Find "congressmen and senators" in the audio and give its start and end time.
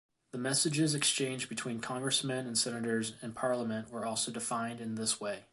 1.79-3.13